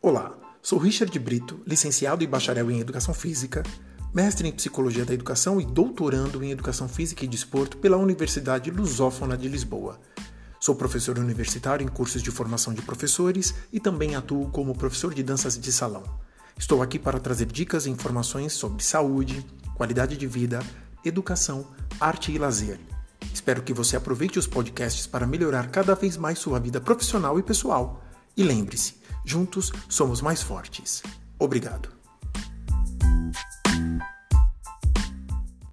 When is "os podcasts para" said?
24.38-25.26